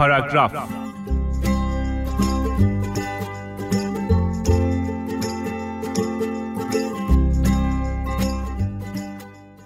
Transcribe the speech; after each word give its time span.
پاراگراف 0.00 0.52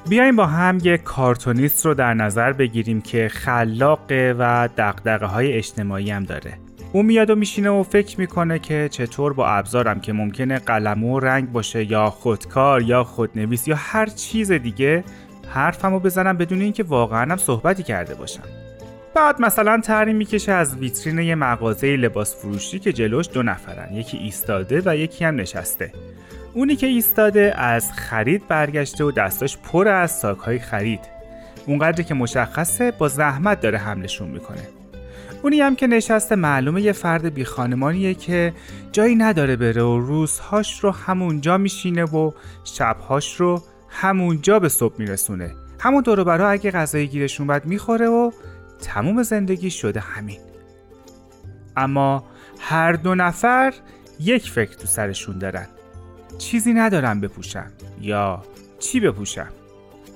بیایم 0.08 0.36
با 0.36 0.46
هم 0.46 0.78
یک 0.82 1.02
کارتونیست 1.02 1.86
رو 1.86 1.94
در 1.94 2.14
نظر 2.14 2.52
بگیریم 2.52 3.00
که 3.00 3.28
خلاقه 3.28 4.34
و 4.38 4.68
دقدقه 4.76 5.26
های 5.26 5.52
اجتماعی 5.52 6.10
هم 6.10 6.24
داره. 6.24 6.58
او 6.92 7.02
میاد 7.02 7.30
و 7.30 7.34
میشینه 7.34 7.70
و 7.70 7.82
فکر 7.82 8.20
می‌کنه 8.20 8.58
که 8.58 8.88
چطور 8.88 9.32
با 9.32 9.48
ابزارم 9.48 10.00
که 10.00 10.12
ممکنه 10.12 10.58
قلم 10.58 11.04
و 11.04 11.20
رنگ 11.20 11.52
باشه 11.52 11.90
یا 11.90 12.10
خودکار 12.10 12.82
یا 12.82 13.04
خودنویس 13.04 13.68
یا 13.68 13.76
هر 13.78 14.06
چیز 14.06 14.52
دیگه 14.52 15.04
حرفمو 15.48 16.00
بزنم 16.00 16.36
بدون 16.36 16.60
اینکه 16.60 16.82
واقعا 16.82 17.32
هم 17.32 17.36
صحبتی 17.36 17.82
کرده 17.82 18.14
باشم. 18.14 18.63
بعد 19.14 19.40
مثلا 19.40 19.80
تری 19.80 20.12
می‌کشه 20.12 20.52
از 20.52 20.76
ویترین 20.76 21.18
یه 21.18 21.34
مغازه 21.34 21.96
لباس 21.96 22.36
فروشی 22.36 22.78
که 22.78 22.92
جلوش 22.92 23.28
دو 23.32 23.42
نفرن 23.42 23.94
یکی 23.94 24.16
ایستاده 24.16 24.82
و 24.84 24.96
یکی 24.96 25.24
هم 25.24 25.36
نشسته. 25.36 25.92
اونی 26.54 26.76
که 26.76 26.86
ایستاده 26.86 27.54
از 27.56 27.92
خرید 27.92 28.48
برگشته 28.48 29.04
و 29.04 29.10
دستاش 29.10 29.58
پر 29.58 29.88
از 29.88 30.10
ساکهای 30.10 30.58
خرید. 30.58 31.00
اونقدری 31.66 32.04
که 32.04 32.14
مشخصه 32.14 32.90
با 32.90 33.08
زحمت 33.08 33.60
داره 33.60 33.78
حملشون 33.78 34.28
می‌کنه. 34.28 34.68
اونی 35.42 35.60
هم 35.60 35.76
که 35.76 35.86
نشسته 35.86 36.36
معلومه 36.36 36.82
یه 36.82 36.92
فرد 36.92 37.34
بی 37.34 37.44
خانمانیه 37.44 38.14
که 38.14 38.52
جایی 38.92 39.16
نداره 39.16 39.56
بره 39.56 39.82
و 39.82 39.98
روزهاش 39.98 40.80
رو 40.80 40.90
همونجا 40.90 41.58
میشینه 41.58 42.04
و 42.04 42.30
شبهاش 42.64 43.36
رو 43.36 43.62
همونجا 43.88 44.58
به 44.58 44.68
صبح 44.68 44.94
میرسونه. 44.98 45.54
همون 45.80 46.02
دورو 46.02 46.24
برا 46.24 46.48
اگه 46.48 46.70
غذای 46.70 47.08
گیرشون 47.08 47.46
بد 47.46 47.66
می‌خوره 47.66 48.08
و 48.08 48.30
تموم 48.84 49.22
زندگی 49.22 49.70
شده 49.70 50.00
همین. 50.00 50.40
اما 51.76 52.24
هر 52.60 52.92
دو 52.92 53.14
نفر 53.14 53.74
یک 54.20 54.50
فکر 54.50 54.74
تو 54.74 54.86
سرشون 54.86 55.38
دارن. 55.38 55.66
چیزی 56.38 56.72
ندارم 56.72 57.20
بپوشم 57.20 57.72
یا 58.00 58.42
چی 58.78 59.00
بپوشم 59.00 59.48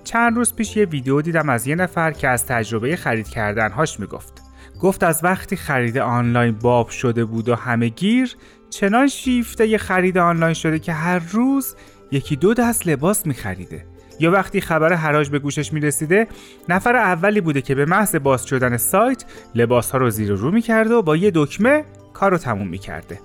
چند 0.04 0.36
روز 0.36 0.54
پیش 0.54 0.76
یه 0.76 0.84
ویدیو 0.84 1.22
دیدم 1.22 1.48
از 1.48 1.66
یه 1.66 1.74
نفر 1.74 2.10
که 2.10 2.28
از 2.28 2.46
تجربه 2.46 2.96
خرید 2.96 3.28
کردنهاش 3.28 4.00
می‌گفت. 4.00 4.42
گفت 4.80 5.02
از 5.02 5.20
وقتی 5.24 5.56
خرید 5.56 5.98
آنلاین 5.98 6.52
باب 6.52 6.88
شده 6.88 7.24
بود 7.24 7.48
و 7.48 7.54
همه 7.54 7.88
گیر 7.88 8.36
چنان 8.70 9.06
شیفته 9.06 9.66
یه 9.66 9.78
خرید 9.78 10.18
آنلاین 10.18 10.54
شده 10.54 10.78
که 10.78 10.92
هر 10.92 11.18
روز 11.18 11.74
یکی 12.10 12.36
دو 12.36 12.54
دست 12.54 12.86
لباس 12.86 13.26
میخریده. 13.26 13.86
یا 14.20 14.30
وقتی 14.30 14.60
خبر 14.60 14.92
حراج 14.92 15.28
به 15.28 15.38
گوشش 15.38 15.72
می‌رسیده 15.72 16.26
نفر 16.68 16.96
اولی 16.96 17.40
بوده 17.40 17.62
که 17.62 17.74
به 17.74 17.84
محض 17.84 18.16
باز 18.16 18.46
شدن 18.46 18.76
سایت 18.76 19.24
لباس 19.54 19.90
ها 19.90 19.98
رو 19.98 20.10
زیر 20.10 20.32
و 20.32 20.36
رو 20.36 20.50
می‌کرده 20.50 20.94
و 20.94 21.02
با 21.02 21.16
یه 21.16 21.32
دکمه 21.34 21.84
کار 22.12 22.30
رو 22.30 22.38
تموم 22.38 22.68
می‌کرده. 22.68 23.20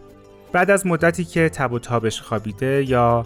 بعد 0.51 0.71
از 0.71 0.87
مدتی 0.87 1.25
که 1.25 1.49
تب 1.49 1.73
و 1.73 1.79
تابش 1.79 2.21
خوابیده 2.21 2.85
یا 2.87 3.25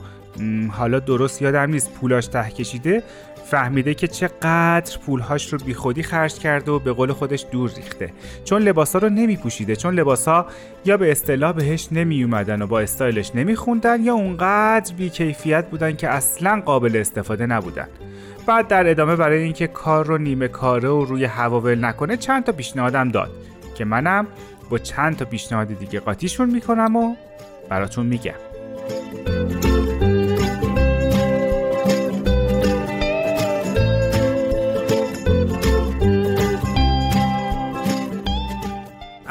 حالا 0.72 1.00
درست 1.00 1.42
یادم 1.42 1.70
نیست 1.70 1.94
پولاش 1.94 2.28
ته 2.28 2.50
کشیده 2.50 3.04
فهمیده 3.46 3.94
که 3.94 4.08
چقدر 4.08 4.98
پولهاش 5.06 5.54
رو 5.54 5.60
بیخودی 5.66 6.04
خرج 6.04 6.34
کرده 6.34 6.72
و 6.72 6.80
به 6.80 6.94
قول 6.94 7.12
خودش 7.12 7.46
دور 7.52 7.72
ریخته. 7.76 8.14
چون 8.44 8.62
لباسا 8.62 9.00
رو 9.00 9.10
نمی 9.10 9.38
پوشیده 9.38 9.76
چون 9.76 9.94
لباسا 9.94 10.46
یا 10.86 10.98
به 10.98 11.12
اصطلاح 11.12 11.52
بهش 11.52 11.88
نمی 11.92 12.24
اومدن 12.24 12.62
و 12.62 12.68
با 12.68 12.80
استایلش 12.80 13.32
نمی 13.36 13.56
خوندن 13.56 14.04
یا 14.04 14.14
اونقدر 14.14 14.94
بیکیفیت 14.96 15.70
بودن 15.70 15.96
که 15.96 16.10
اصلا 16.10 16.62
قابل 16.66 16.98
استفاده 16.98 17.46
نبودن. 17.46 17.88
بعد 18.48 18.68
در 18.68 18.90
ادامه 18.90 19.16
برای 19.16 19.44
اینکه 19.44 19.68
کار 19.68 20.06
رو 20.06 20.18
نیمه 20.18 20.48
کاره 20.48 20.90
و 20.90 21.06
روی 21.06 21.26
هوا 21.26 21.62
ول 21.62 21.86
نکنه 21.86 22.18
چند 22.18 22.44
تا 22.44 22.52
پیشنهادم 22.52 23.10
داد 23.10 23.32
که 23.76 23.86
منم 23.86 24.28
با 24.70 24.78
چند 24.78 25.18
تا 25.18 25.26
پیشنهاد 25.26 25.68
دیگه 25.68 26.00
قاطیشون 26.00 26.50
می‌کنم 26.50 26.96
و 26.96 27.16
براتون 27.70 28.06
میگم. 28.06 28.47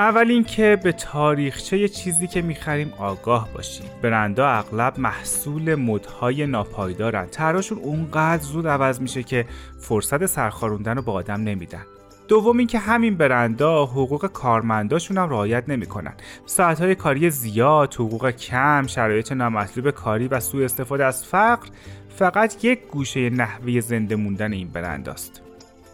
اول 0.06 0.30
اینکه 0.30 0.78
به 0.82 0.92
تاریخچه 0.92 1.88
چیزی 1.88 2.26
که 2.26 2.42
می‌خریم 2.42 2.92
آگاه 2.98 3.48
باشیم. 3.54 3.86
برندا 4.02 4.48
اغلب 4.48 4.98
محصول 4.98 5.74
مدهای 5.74 6.46
ناپایدارن. 6.46 7.26
طرحشون 7.26 7.78
اونقدر 7.78 8.42
زود 8.42 8.66
عوض 8.66 9.00
میشه 9.00 9.22
که 9.22 9.46
فرصت 9.78 10.26
سرخاروندن 10.26 10.96
رو 10.96 11.02
به 11.02 11.12
آدم 11.12 11.40
نمیدن. 11.40 11.82
دوم 12.28 12.58
اینکه 12.58 12.78
همین 12.78 13.16
برندا 13.16 13.86
حقوق 13.86 14.26
کارمنداشون 14.26 15.18
هم 15.18 15.30
رعایت 15.30 15.68
نمی‌کنن. 15.68 16.14
ساعتهای 16.46 16.94
کاری 16.94 17.30
زیاد 17.30 17.94
حقوق 17.94 18.30
کم 18.30 18.86
شرایط 18.86 19.32
نامطلوب 19.32 19.90
کاری 19.90 20.28
و 20.28 20.40
سوء 20.40 20.64
استفاده 20.64 21.04
از 21.04 21.24
فقر 21.24 21.68
فقط 22.16 22.64
یک 22.64 22.80
گوشه 22.86 23.30
نحوه 23.30 23.80
زنده 23.80 24.16
موندن 24.16 24.52
این 24.52 24.68
برنداست 24.68 25.45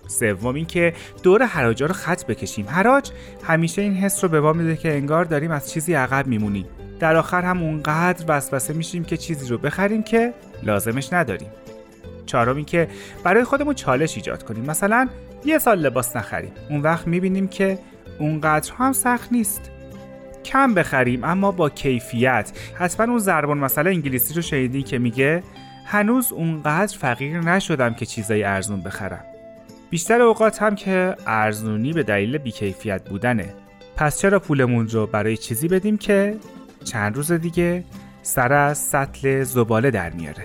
سوم 0.06 0.54
اینکه 0.54 0.92
دور 1.22 1.42
حراجا 1.42 1.86
رو 1.86 1.94
خط 1.94 2.26
بکشیم. 2.26 2.68
حراج 2.68 3.10
همیشه 3.44 3.82
این 3.82 3.94
حس 3.94 4.24
رو 4.24 4.30
به 4.30 4.40
ما 4.40 4.52
میده 4.52 4.76
که 4.76 4.92
انگار 4.92 5.24
داریم 5.24 5.50
از 5.50 5.72
چیزی 5.72 5.94
عقب 5.94 6.26
میمونیم. 6.26 6.66
در 7.00 7.16
آخر 7.16 7.42
هم 7.42 7.62
اونقدر 7.62 8.24
وسوسه 8.28 8.74
میشیم 8.74 9.04
که 9.04 9.16
چیزی 9.16 9.48
رو 9.48 9.58
بخریم 9.58 10.02
که 10.02 10.34
لازمش 10.62 11.12
نداریم. 11.12 11.48
چهارم 12.26 12.56
اینکه 12.56 12.88
برای 13.24 13.44
خودمون 13.44 13.74
چالش 13.74 14.16
ایجاد 14.16 14.42
کنیم. 14.42 14.64
مثلا 14.64 15.08
یه 15.44 15.58
سال 15.58 15.78
لباس 15.78 16.16
نخریم. 16.16 16.52
اون 16.70 16.80
وقت 16.80 17.06
می‌بینیم 17.06 17.48
که 17.48 17.78
اونقدر 18.18 18.72
هم 18.78 18.92
سخت 18.92 19.32
نیست. 19.32 19.70
کم 20.44 20.74
بخریم 20.74 21.24
اما 21.24 21.52
با 21.52 21.70
کیفیت. 21.70 22.52
حتما 22.74 23.06
اون 23.06 23.18
زربان 23.18 23.58
مثلا 23.58 23.90
انگلیسی 23.90 24.34
رو 24.34 24.42
شنیدین 24.42 24.82
که 24.82 24.98
میگه 24.98 25.42
هنوز 25.86 26.32
اونقدر 26.32 26.98
فقیر 26.98 27.40
نشدم 27.40 27.94
که 27.94 28.06
چیزای 28.06 28.44
ارزون 28.44 28.80
بخرم. 28.80 29.24
بیشتر 29.92 30.22
اوقات 30.22 30.62
هم 30.62 30.74
که 30.74 31.16
ارزونی 31.26 31.92
به 31.92 32.02
دلیل 32.02 32.38
بیکیفیت 32.38 33.08
بودنه. 33.08 33.54
پس 33.96 34.20
چرا 34.20 34.38
پولمون 34.38 34.88
رو 34.88 35.06
برای 35.06 35.36
چیزی 35.36 35.68
بدیم 35.68 35.98
که 35.98 36.36
چند 36.84 37.16
روز 37.16 37.32
دیگه 37.32 37.84
سر 38.22 38.52
از 38.52 38.78
سطل 38.78 39.42
زباله 39.42 39.90
در 39.90 40.10
میاره؟ 40.10 40.44